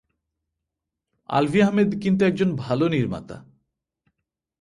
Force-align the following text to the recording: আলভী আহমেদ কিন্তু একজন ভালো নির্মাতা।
আলভী 1.29 1.59
আহমেদ 1.61 1.89
কিন্তু 2.01 2.25
একজন 2.25 2.55
ভালো 2.55 2.85
নির্মাতা। 2.87 3.37